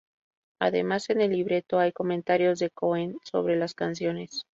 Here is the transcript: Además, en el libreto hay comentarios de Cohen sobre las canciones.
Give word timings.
Además, 0.59 1.11
en 1.11 1.21
el 1.21 1.29
libreto 1.29 1.77
hay 1.77 1.91
comentarios 1.91 2.57
de 2.57 2.71
Cohen 2.71 3.19
sobre 3.23 3.55
las 3.55 3.75
canciones. 3.75 4.47